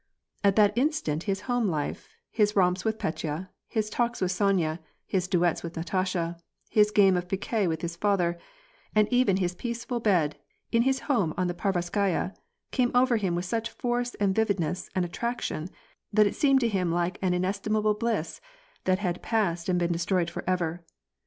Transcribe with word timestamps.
At 0.43 0.55
that 0.55 0.75
instant 0.75 1.25
his 1.29 1.41
home 1.41 1.67
life, 1.67 2.09
his 2.31 2.55
romps 2.55 2.83
with 2.83 2.97
Petya, 2.97 3.49
his 3.67 3.87
talks 3.87 4.19
with 4.19 4.31
Sonya, 4.31 4.79
his 5.05 5.27
duets 5.27 5.61
with 5.61 5.77
Natasha, 5.77 6.39
his 6.71 6.89
game 6.89 7.15
of 7.15 7.27
piquet 7.27 7.67
with 7.67 7.83
his 7.83 7.97
father, 7.97 8.39
and 8.95 9.07
even 9.13 9.37
his 9.37 9.53
peaceful 9.53 9.99
bed 9.99 10.37
in 10.71 10.81
his 10.81 11.01
home 11.01 11.35
on 11.37 11.45
the 11.45 11.53
Pavarskaya, 11.53 12.33
eame 12.71 12.91
over 12.95 13.17
him 13.17 13.35
with 13.35 13.45
such 13.45 13.69
force 13.69 14.15
and 14.15 14.33
vividness 14.33 14.89
and 14.95 15.05
attraction, 15.05 15.69
that 16.11 16.25
it 16.25 16.33
seemed 16.33 16.61
to 16.61 16.67
him 16.67 16.91
like 16.91 17.19
an 17.21 17.35
inestimable 17.35 17.93
bliss, 17.93 18.41
that 18.85 18.97
had 18.97 19.21
passed 19.21 19.69
and 19.69 19.77
been 19.77 19.91
destroyed 19.91 20.31
forever. 20.31 20.83